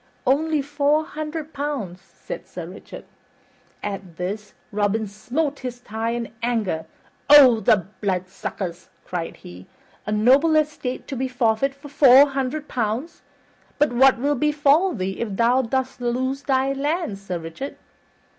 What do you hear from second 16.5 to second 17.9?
lands, Sir Richard?"